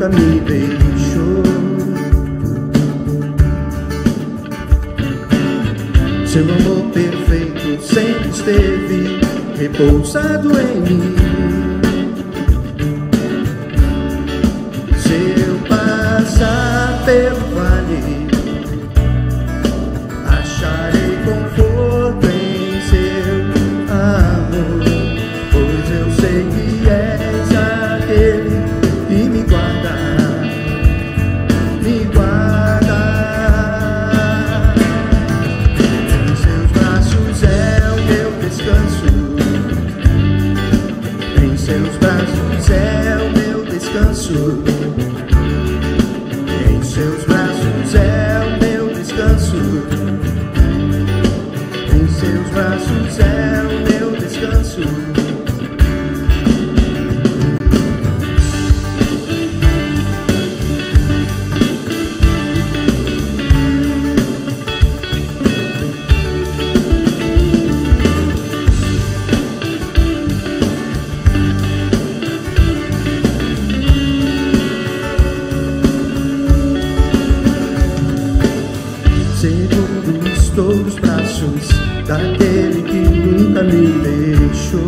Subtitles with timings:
[0.00, 1.42] nunca me deixou.
[6.26, 9.20] Seu amor perfeito sempre esteve
[9.58, 11.49] repousado em mim.
[84.70, 84.78] Seu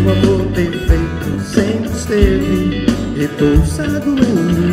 [0.00, 4.65] amor perfeito sempre esteve repoussado em mim.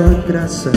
[0.00, 0.72] tanta graça.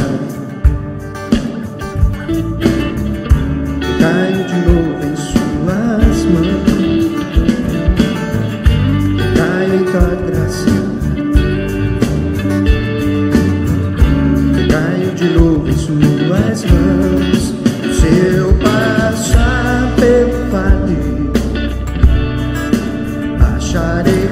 [3.99, 6.71] Caio de novo em suas mãos.
[9.37, 10.73] Caio em tua graça.
[14.69, 17.41] Caio de novo em suas mãos.
[17.97, 21.31] Se eu passar pelo vale,
[23.55, 24.22] acharei.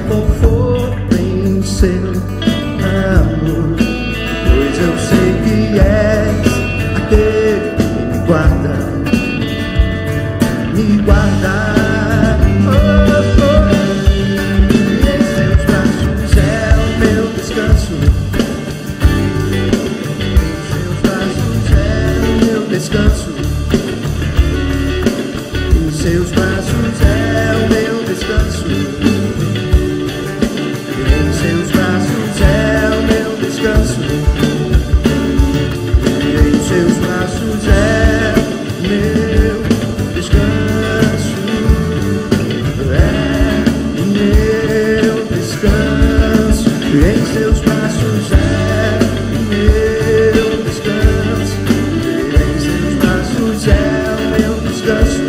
[54.84, 55.21] just